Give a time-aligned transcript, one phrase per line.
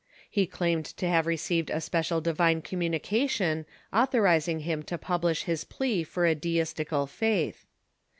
[0.31, 6.03] He claimed to have received a special divine communication authorizing him to publish his plea
[6.03, 7.67] for a Deistical faith.